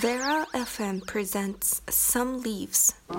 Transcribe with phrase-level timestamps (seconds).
[0.00, 2.94] Vera FM presents Some Leaves.
[3.08, 3.14] The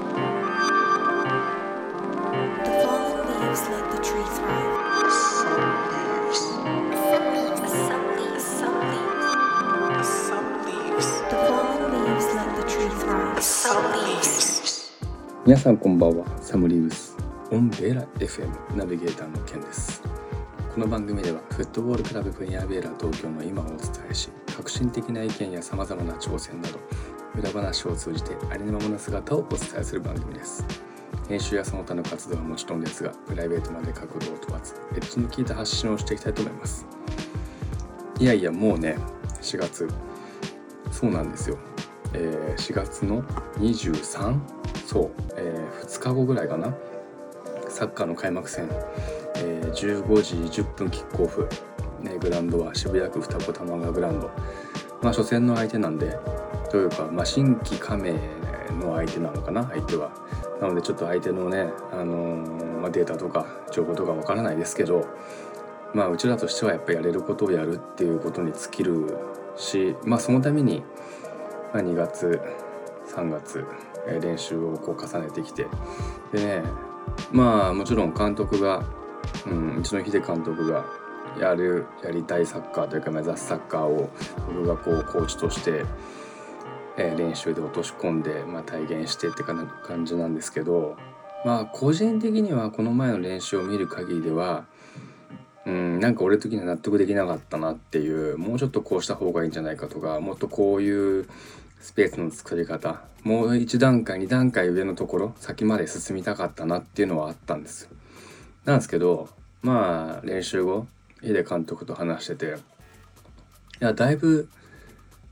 [2.84, 5.12] fallen leaves let the tree thrive.
[5.12, 6.42] Some leaves.
[6.44, 8.44] Some leaves.
[8.44, 10.10] Some leaves.
[10.28, 11.08] Some leaves.
[11.32, 13.42] The fallen leaves let the tree thrive.
[13.44, 14.92] Some leaves.
[15.46, 17.16] 皆さんこんばんはサムリーブス
[17.50, 20.04] オンベーラ FM ナビゲーターのケンです
[20.77, 23.79] この番組ではフットボールクラブプレイヤーベーラ東京の今をお伝
[24.11, 26.79] えし革新的な意見やさまざまな挑戦など
[27.35, 30.67] 裏話を通じてありのままの姿をお伝えする番組です。
[31.31, 36.87] 編集やその他の活動はもちろんですがプライベートまで角度を問わずエッジの効いた発信をしていきたいと思います。
[38.21, 38.99] いやいやもうね
[39.41, 39.89] 4月
[40.93, 41.57] そうなんですよ、
[42.13, 43.23] えー4月の
[43.61, 44.39] 23
[44.85, 46.75] そう、えー2日後ぐらいかな？
[47.71, 48.69] サッカーの開幕戦、
[49.37, 51.49] えー15時10分キックオフ、
[52.01, 54.31] ね、グラウンドは渋谷区二子玉川グラウンド。
[55.03, 56.17] まあ初戦の相手なんで
[56.71, 58.13] というか、まあ、新規加盟
[58.81, 60.11] の相手なのかな相手は。
[60.61, 65.07] なのでちょっと相手のね、あのーまあ、データとか情報とかわからないですけど
[65.93, 69.19] まあうちらとしてはやっぱやれることをやるっていうことに尽きる
[69.57, 70.83] しまあそのために、
[71.75, 72.41] まあ、2月
[73.15, 73.65] 3月、
[74.07, 75.67] えー練習をこう重ねてきて。
[76.33, 76.63] でね
[77.33, 78.83] まあもちろん監督が、
[79.47, 80.85] うん、一野秀監督が
[81.41, 84.11] やるやりたいサッカーというか目指すサッカーを
[84.47, 85.85] 僕がこうコーチとして、
[86.99, 90.97] えー練習で落とし込んで、まあ、体現してってかな感じなんですけど
[91.45, 94.65] まあ個人的にはこの前の練習を見る限りでは
[95.67, 101.29] うん、なんか俺的には納得できなかったなっていうもうちょっとこうした方がいいんじゃないかとかもっとこういう
[101.81, 107.91] スペースの作り方もう一段階二段階上のところ先まで進みたかったなっていうのはあったんですよ。
[108.67, 109.31] なんですけど
[109.63, 110.87] まあ練習後
[111.23, 112.49] 秀監督と話しててい
[113.81, 114.51] やだいぶ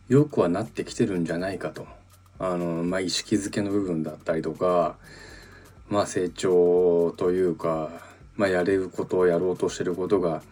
[0.08, 1.86] 良くはなってきてるんじゃないかと。
[2.38, 4.96] あのまあ意識づけの部分だったりとか
[5.88, 7.90] まあ成長というか
[8.36, 10.42] まあ、やれることをやろうとしてることが、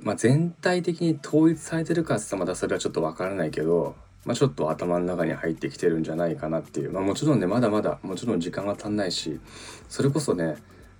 [0.00, 9.40] まあ、全体的に統一されてるかって言ったらまだそれはちょっとわからないけど、まあ、ちょっと頭の中に入ってきてるんじゃないかなっていう、まあ、もちろんねまだまだもちろん時間が足んないし
[9.88, 10.56] それこそね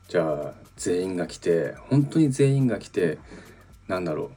[0.09, 3.19] じゃあ全員が来て本当に全員が来て
[3.89, 4.31] なんだろ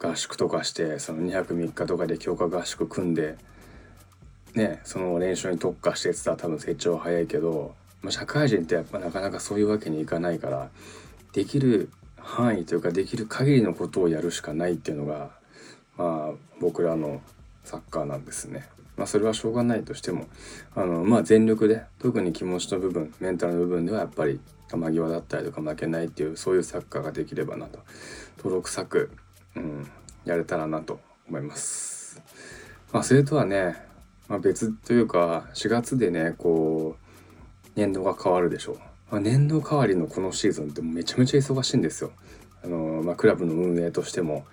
[0.00, 3.38] う合宿とかしてその2泊3日とかで強化合宿組んで
[4.54, 10.68] ねその練習に特化してって言ったら多分成長は早いけど、まあ、社会人ってやっぱなかなかそういうわけにいかないから
[11.32, 15.30] できる範囲というかできる限りのことをやるしかないっていうのが
[15.96, 17.22] まあ僕らの
[17.64, 18.68] サッカーなんですね。
[18.96, 20.26] まあそれはしょうがないとしても
[20.74, 24.40] あのまあ全力で特に気持ちの部分メンタルの部分ではやっぱり
[24.70, 27.80] 球際だったりとか負けないっていうそういうサッカーができればなと。
[28.38, 29.10] 登録作、
[29.56, 29.88] うん、
[30.24, 32.20] やれたらなと思います。
[32.92, 33.76] まあそれとはね、
[34.28, 38.78] まあ、別というか4月でねこう年度が変わるでしょう、
[39.10, 42.12] まあ、年度変わりのこのシーズンってめちゃめちゃ忙しいんですよ。
[42.62, 44.44] あの、まあ、クラブの運営としても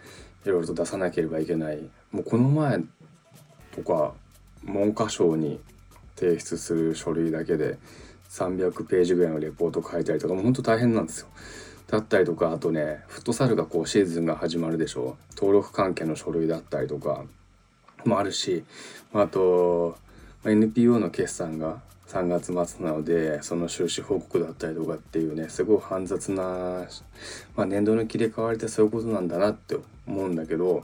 [0.45, 1.89] いろいろと出さなければいけない。
[2.11, 2.79] もうこの前
[3.75, 4.13] とか
[4.63, 5.59] 文科省に
[6.15, 7.77] 提出する書類だけで
[8.29, 11.27] 300ページぐらいのレポート書いたりとかもうほんと大変なんですよ。
[11.87, 15.17] だったりとかあとねフットサルがこうシーズンが始まるでしょ。
[15.35, 17.25] 登録関係の書類だったりとか
[18.05, 18.63] もあるし
[19.13, 19.97] あと
[20.45, 26.87] NPO の決算が3月末なのでその収支報告だったりとかっていうねすごい煩雑な、
[27.55, 30.83] まあ、年度の切り替わりってそういうことなんだなって思うんだけど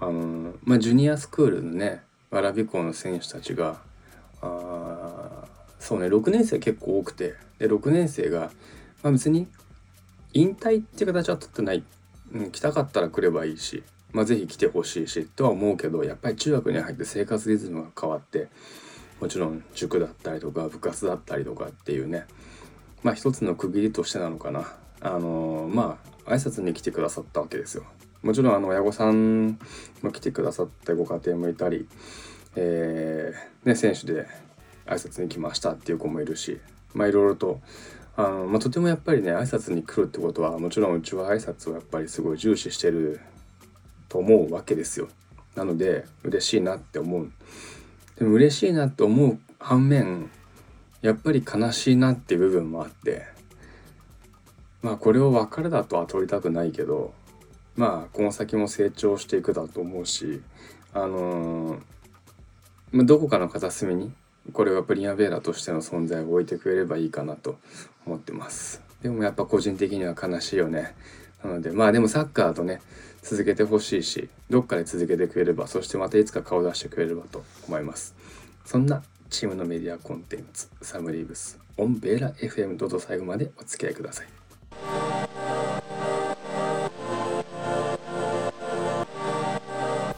[0.00, 3.80] あの、まあ、ジュニアスクールのねわび校の選手たちが
[4.42, 5.44] あ
[5.78, 8.50] そうね6年生結構多くてで6年生が、
[9.02, 9.46] まあ、別に
[10.32, 11.84] 引退っていう形は取ってない、
[12.32, 13.82] うん、来たかったら来ればいいし、
[14.12, 18.48] まあ、ぜひ来てほしいしとは思うけどやっぱり中学に入って生活リズムが変わって
[19.20, 22.26] もちろん塾だったりとか部活だったりとかっていうね
[23.02, 24.74] まあ一つの区切りとしてなのかな。
[25.00, 27.84] あのーまあ挨拶に来てくださったわけですよ。
[28.26, 29.56] もちろんあの親御さん
[30.02, 31.86] も来てくださってご家庭もいたり、
[32.56, 34.26] えーね、選手で
[34.84, 36.60] 挨拶に来ましたっていう子もいるし
[36.92, 37.60] まあいろいろと
[38.16, 43.20] あの、まあ、とてもやっぱりね挨拶に来るってことはもちろんうちは挨拶をやっぱりすごい重視してる
[44.08, 45.06] と思うわけですよ。
[45.54, 47.30] なので嬉しいなって思う。
[48.18, 50.30] でも嬉しいなって思う反面
[51.00, 53.24] やっぱり悲しいなっていう部分もあって
[54.82, 57.14] まあこれを別れだとは取りたくないけど
[57.76, 60.42] まあこの先も成長していくだと思うし
[60.94, 61.78] あのー
[62.92, 64.12] まあ、どこかの片隅に
[64.52, 67.58] これはプリンアベーラとしての存在を置いてくれればいいかなと
[68.06, 68.80] 思ってます。
[69.02, 70.94] でもやっぱ個人的には悲しいよね。
[71.44, 72.80] なのでまあでもサッカーとね
[73.22, 78.14] 続けてほしいしどっかで続けてくれればそしてまたいつか顔出してくれればと思います。
[78.64, 84.45] そんなチームのメディアコンテンツサムリーブスオンベーラ FM どうぞ最後までお付き合いください。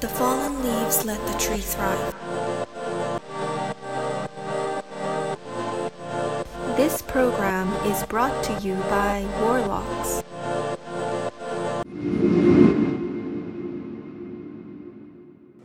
[0.00, 2.14] The fallen leaves let the tree thrive.
[6.76, 10.22] This program is brought to you by Warlocks.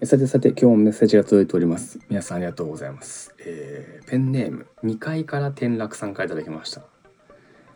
[0.03, 6.81] さてさて今日もメッセージが届いております皆さんありがとうございます、えーペンネーム2階から転落さんからいただきました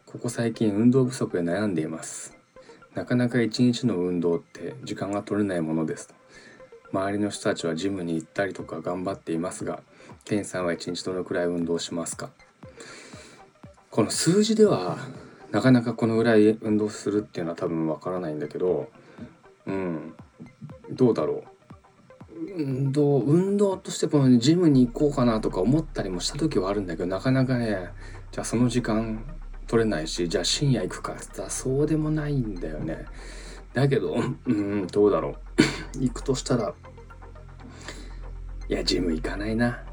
[0.07, 2.35] ここ最近運動不足で悩んでいます
[2.95, 6.16] なかなか一日の運動って時間が取れないものです
[6.91, 9.81] 周りの人たちはジムに行ったりとか頑張っていますが
[10.25, 12.29] ケンさんは一日どのくらい運動しますか？
[13.91, 14.97] この数字では
[15.51, 18.89] なかなかこのぐらい運動するっていうのは多分わからないんだけど
[19.65, 20.13] うん。
[20.89, 21.43] どうだろう？
[22.55, 27.89] 運動運動としてこのジムに行こうかなとか思ったりもした時はあるんだけどなかなかね
[28.31, 29.25] じゃあその時間
[29.67, 33.05] 取れないしじゃあ深夜行くかって言ったらそうでもないんだよね。
[33.73, 35.35] だけどうんどうだろう？
[35.99, 36.73] 行くとしたら
[38.69, 39.83] いやジム行かないな。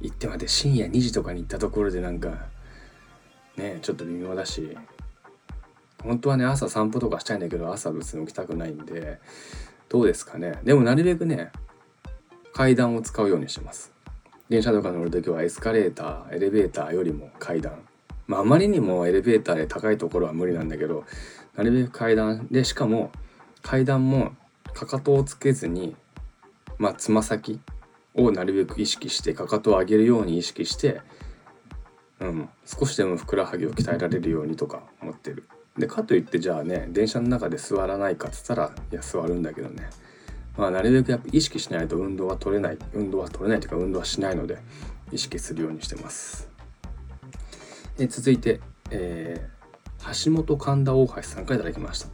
[0.00, 2.46] 行ってまで深夜2時とかに行ったところでなんか
[3.56, 4.76] ねちょっと微妙だし
[6.02, 9.18] 本当はね朝散歩とかしたいんだけど朝別に起きたくないんで
[9.88, 10.58] どうですかね。
[10.64, 11.50] でもなるべくね
[12.52, 13.92] 階段を使うようにしてます。
[14.48, 17.80] 電車とか乗るときはエスカレーターエレベーターよりも階段。
[18.26, 21.04] まああまりにもエレベーターで高いところは無理なんだけど
[21.56, 22.46] なるべく階段。
[22.50, 23.10] でしかも
[23.62, 24.32] 階段も
[24.76, 25.96] かかとをつけずに
[26.76, 27.60] まあつま先
[28.14, 31.00] をなるべく意識してかかとを上げるように意識して
[32.20, 35.48] うん少しでもふくらはぎを鍛えられるようにとか思ってる。
[35.78, 39.88] でかといってじゃあね電車の中で座らないかっつったらいや座るんだけどね。
[40.58, 42.78] まあなるべくやっぱ意識しないと運動は取れない。
[42.92, 44.58] 運動は取れないというか運動はしないので
[45.10, 46.50] 意識するようにしてます。
[47.98, 49.56] え続いて、えー
[50.24, 52.08] 橋本神田大橋さんからいただきました。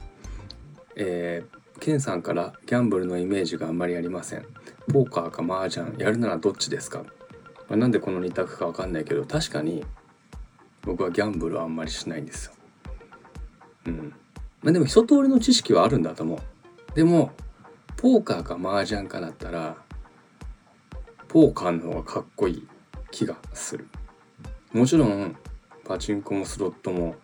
[0.96, 4.46] えー、ケンさんからギャンブルのイメージがあんまりありません。
[4.92, 7.02] ポーカーか麻雀やるならどっちですか、
[7.68, 9.84] まあ、なんでこの2択かわかんないけど確かに
[10.82, 12.52] 僕はギャンブルはあんまりしないんですよ。
[13.86, 14.14] うん。
[14.62, 16.94] まあでも一通りの知識はあるんだと思う。
[16.94, 17.32] でも
[17.96, 19.76] ポーカーか麻雀かだったら
[21.26, 22.68] ポーカーの方がかっこいい
[23.10, 23.88] 気がする。
[24.72, 25.36] もちろん
[25.84, 27.16] パチンコもスロットも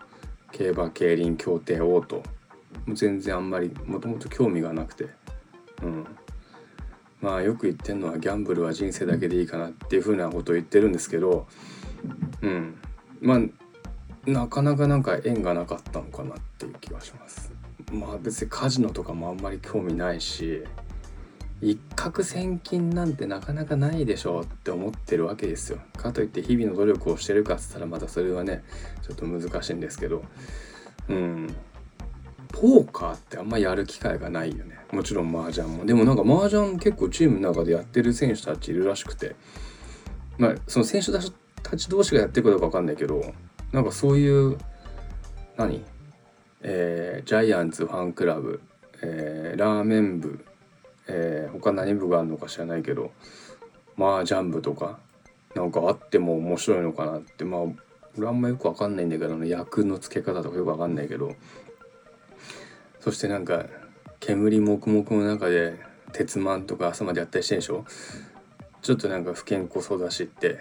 [0.51, 2.25] 競馬競輪競艇オート。
[2.89, 5.09] 全然あんまりもともと興味がなくて。
[5.83, 6.07] うん。
[7.21, 11.49] まあよく言ってんのはギャンブルは人生だけでいいかなっていうふうなことを言ってるんですけど
[12.43, 12.79] うん。
[13.21, 13.41] まあ
[14.31, 17.53] なかなかなんか縁がなかったのかなっていう気がします。
[17.93, 20.63] まあ別にカジノとかもあんまり興味ないし
[21.61, 25.81] 一攫千金なんてなかなかないでしょうって思ってるわけですよ。
[25.97, 28.63] かといって日々の努力をしてるかっつったらまたそれはね
[29.03, 30.23] ちょっと難しいんですけど。
[31.09, 31.55] うん。
[32.61, 34.79] ポーカーってあんまやる機会がないよね。
[34.91, 35.87] もちろん麻雀も。
[35.87, 39.37] でもなんか麻雀結構チームの中でやってる選手たちいるらしくて。
[40.39, 43.35] まあその選手たち同士がやってるかどうかわかんないけど
[43.73, 44.57] なんかそういう
[45.57, 45.85] 何？
[46.63, 48.61] えージャイアンツファンクラブ、
[49.03, 50.45] えーラーメン部、
[51.09, 53.11] えー他何部があるのか知らないけど
[53.97, 55.01] 麻雀部とか
[55.55, 57.45] なんかあっても面白いのかなって。
[57.45, 57.61] まあ
[58.17, 61.35] 俺あんまよくわかんないんだけど役の付け方とかよくわかんないけど。
[63.09, 63.65] そしてなんか
[64.21, 65.81] 煙黙々の中で
[66.13, 67.87] 鉄マンとか朝までやったりしてんでしょ？
[68.83, 70.59] ちょっとなんか不健康そうだしって、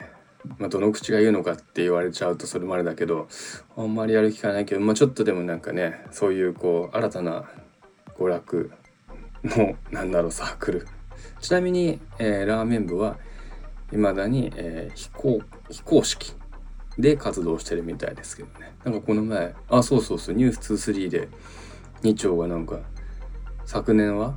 [0.58, 3.27] まあ、どの口が言うのかって言われちゃうとそれまでだけど
[3.75, 7.44] あんまりやる気がないけど、まあ、ちょっとでもなんかねそういうこう新たな
[8.18, 8.72] 娯楽
[9.44, 10.88] のなんだろうサークル。
[11.42, 13.18] ちなみに、えーラーメン部は
[13.92, 16.34] 未だに、えー非公非公式
[16.98, 18.72] で活動してるみたいですけどね。
[18.86, 21.27] なんかこの前あそうそうそう「ニュース2 3で
[22.01, 22.80] 2丁がなんか
[23.66, 24.36] 昨年は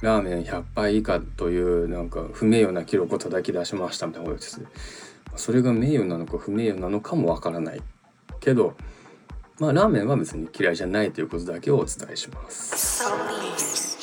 [0.00, 4.60] ラーメン100杯以下というなんか不名誉な記録を叩き出しましたみたいなことです
[5.36, 7.82] それが名誉なのか不名誉なのかもわからない
[8.40, 8.76] けど
[9.58, 13.97] まあラーメンは別に嫌いじゃないということだけをお伝えします。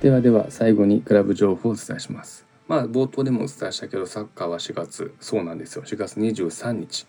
[0.00, 2.46] ではでは最後にクラブ情報をお伝えします。
[2.68, 5.82] まあ冒頭でもお伝えしたけどサッカーは4月そうなんですよ。
[5.84, 7.06] 4月23日、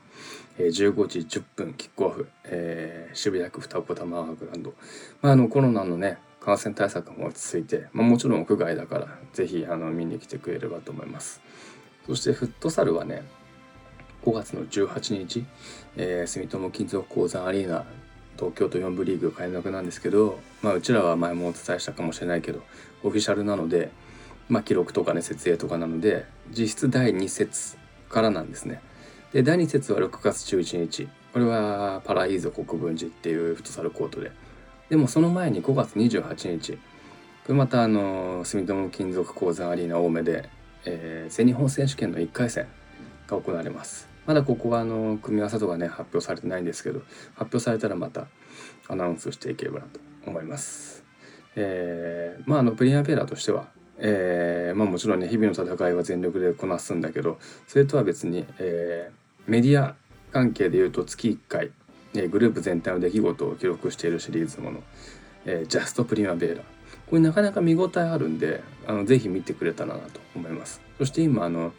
[0.59, 4.73] えー15時10分キックオフ、えー渋谷区二子玉川グランド、
[5.21, 11.41] まあ、あのコロナのね感染対策も落ち着いて、まあ、もちろん屋外だから是非あの見に来てくれればと思います。
[12.07, 13.23] そしてフットサルはね
[14.25, 15.45] 5月の18日、
[15.95, 17.85] えー、住友金属鉱山アリーナ
[18.37, 22.61] 東京都4部リーグ開幕なんですけど、まあ、うちらは前もお伝えしたかもしれないけど
[23.03, 23.91] オフィシャルなので、
[24.49, 27.77] まあ、記録とかね設営とかなので実質第2節
[28.09, 28.81] からなんですね。
[29.33, 31.07] で第2節は6月11日。
[31.31, 34.31] これはパライーゾ国分寺っていうフットサルコートで。
[34.89, 36.73] でもその前に5月28日。
[36.73, 36.79] こ
[37.49, 40.49] れまたあの住友金属鉱山アリーナ青梅で、
[40.85, 42.67] えー、全日本選手権の1回戦
[43.27, 44.10] が行われます。
[44.25, 47.01] まだここはあの組み合わせとかね発表されてないんですけど
[47.35, 48.27] 発表されたらまた
[48.87, 51.03] アナウンスしていければなと思います。
[51.55, 59.95] えー、まああのプリアペラとしては、えー、まあもちろんね日々の戦いは全力でこなすんだけどそれとは別に、えー、メディア
[60.31, 61.71] 関係でいうと月1回、
[62.13, 64.83] えー、グループ全体の出来事を記録しているシリーズもの、
[65.45, 66.63] えー、ジャストプリマベーラ
[67.09, 71.73] これなかなか見応えあるんであのぜひ見てくれたらなと思いますそして今あの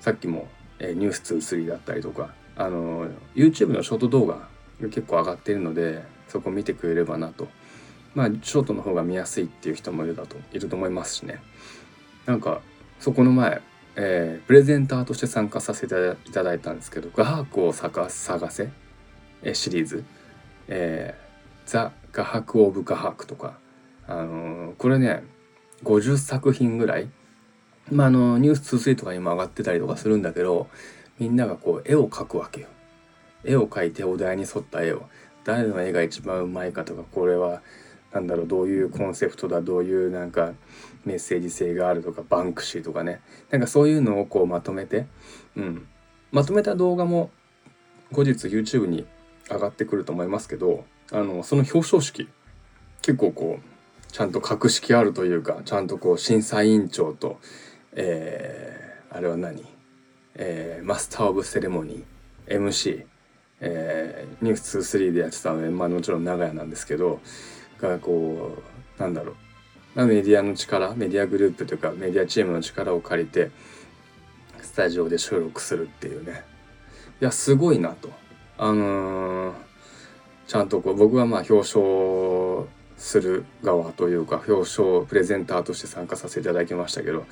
[0.00, 0.48] さっきも
[0.84, 4.34] えー、ニュース2 3だったりとかあの YouTube のショート動画
[4.80, 7.48] が結構上がっているのでそこ見てくれればなと。
[8.14, 11.40] まあショートの方が見やすいっていう人もいるだといると思いますしね。
[12.26, 12.60] なんか
[13.00, 13.60] そこの前、
[13.96, 15.94] えー、プレゼンターとして参加させて
[16.28, 18.70] いただいたんですけど「画伯を探せ」
[19.42, 20.04] えシリーズ
[20.68, 23.58] 「えー、ザ・画伯・オブ・画伯」とか、
[24.06, 25.24] あのー、これね
[25.82, 27.10] 50作品ぐらい
[27.90, 30.68] まあ、あのニュース2 3とかにも上がってたりとかするんだけど
[31.18, 32.68] みんながこう絵を描くわけよ。
[33.44, 35.02] 絵を描いてお題に沿った絵を。
[35.44, 37.60] 誰の絵が一番うまいかとかこれは
[38.12, 40.54] 何だろうどういうコンセプトだどういうなんか
[41.04, 43.20] メッセージ性があるとかバンクシーとかね。
[43.50, 45.06] なんかそういうのをこうまとめて、
[45.56, 45.86] うん、
[46.32, 47.30] まとめた動画も
[48.10, 49.06] 後日 YouTube に
[49.50, 52.28] 上がってくると思いますけどあのその表彰式
[53.02, 57.38] 結構こうちゃんと格式あるというかちゃんとこう審査委員長と
[57.94, 59.64] えー、あれは何、
[60.34, 62.04] えー、マスター・オブ・セレモニー。
[62.46, 63.04] MC、
[63.60, 67.20] えー、ニュース23でやってたので、まあ、もちろん長屋なんですけど
[67.80, 68.58] がこ
[68.98, 70.06] うなんだろう。
[70.06, 73.50] メディアの力メディアグループというかメディアチームの力を借りて
[74.60, 76.42] スタジオで収録するっていうね。
[77.20, 78.10] いやすごいなと。
[78.58, 79.54] あのー、
[80.48, 87.24] ちゃんとこう僕はまあ表彰する側というか表彰プレゼンターとして参加させていただきましたけど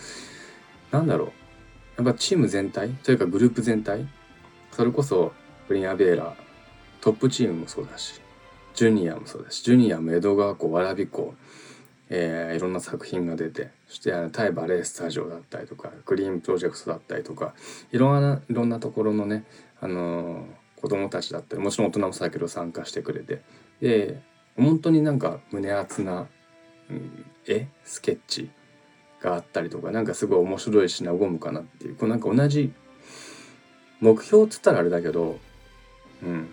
[0.93, 1.29] なんだろう。
[2.05, 2.91] やっぱチーム全体？
[2.91, 4.07] というかグループ全体？
[4.71, 5.33] それこそ
[5.67, 6.37] プリンアベーラ
[7.01, 8.21] トップチームもそうだし
[8.75, 11.35] ジュニアもそうだしジュニアも江戸川湖蕨湖
[12.15, 17.55] えー、いろんな作品が出てそしてタイバレースタジオだったりとかグリーンプロジェクトだったりとか
[17.91, 19.45] いろんないろんなところのね、
[19.81, 23.41] あのー、子供たちだったりもちろん大人もそうだけど参加してくれて
[23.81, 24.21] で
[24.59, 26.27] 本当になんか胸熱な、
[26.91, 27.69] うん、絵？
[27.85, 28.51] スケッチ？
[29.23, 31.97] があったりとかなんかすごい面白いし和むかなっていう。
[31.97, 32.73] こうなんか同じ
[34.01, 35.39] 目標っつったらあれだけど
[36.23, 36.49] うん。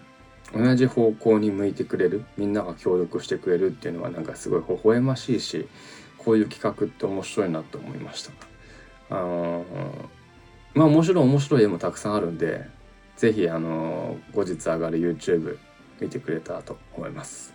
[0.51, 2.25] 同じ方向に向いてくれる。
[2.35, 5.67] みんなが協力してくれるっていうのはなんかすごい微笑ましいし
[6.17, 8.31] こういう企画って面白いなと思いました。
[9.11, 9.65] あの、
[10.73, 12.65] まあもちろん面白い絵もたくさんあるんで
[13.17, 15.57] 是非あの、後日上がる YouTube
[15.99, 17.53] 見てくれたらと思います。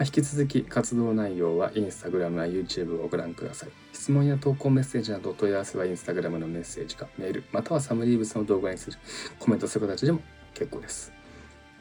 [0.00, 3.83] 引き続き活動内容は Instagram や YouTube をご覧ください。
[4.04, 8.98] 質問や投稿メッセージなどお問い合わせは Instagram のメッセージかメール、またはサムリーブスの動画にする
[9.38, 10.20] コメントする形でも
[10.52, 11.10] 結構です。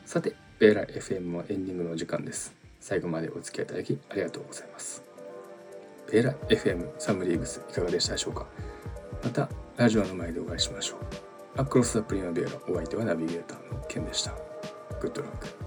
[0.06, 2.56] さて、ベーラ FM もエンディングの時間です。
[2.80, 5.04] 最後までお付き合いいただきありがとうございます。
[6.10, 8.48] ベーラ FM サムリーブスいかがでしたでしょうか
[9.22, 11.00] またラジオの前でお会いしましょう。
[11.58, 14.32] アクロス・ザ・プリマベーラお相手はナビゲーターのケンでした。
[15.02, 15.63] グッドラック。